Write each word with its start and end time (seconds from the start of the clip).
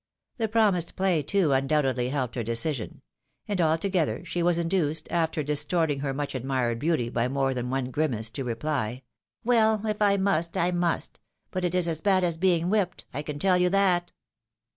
The 0.37 0.47
promised 0.47 0.95
play, 0.95 1.21
too, 1.21 1.51
undoubtedly 1.53 2.09
helped 2.09 2.33
her 2.33 2.41
decision; 2.41 3.03
and 3.47 3.61
altogether 3.61 4.25
she 4.25 4.41
was 4.41 4.57
induced, 4.57 5.07
after 5.11 5.43
distorting 5.43 5.99
her 5.99 6.11
much 6.11 6.33
admired 6.33 6.79
beauty 6.79 7.07
by 7.07 7.27
more 7.27 7.53
than 7.53 7.69
one 7.69 7.91
grimace, 7.91 8.31
to 8.31 8.43
reply," 8.43 9.03
Well, 9.43 9.85
if 9.85 10.01
I 10.01 10.17
must, 10.17 10.57
I 10.57 10.71
must; 10.71 11.19
but 11.51 11.63
it 11.63 11.75
is 11.75 11.87
as 11.87 12.01
bad 12.01 12.23
as 12.23 12.35
being 12.35 12.67
whipped, 12.71 13.05
I 13.13 13.21
can 13.21 13.37
teU 13.37 13.53
you 13.53 13.69
that." 13.69 14.11